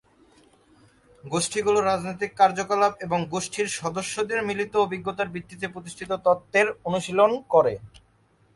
[1.23, 7.73] গোষ্ঠীগুলো রাজনৈতিক কার্যকলাপ এবং গোষ্ঠীর সদস্যদের মিলিত অভিজ্ঞতার ভিত্তিতে প্রতিষ্ঠিত তত্ত্বের অনুশীলন করে।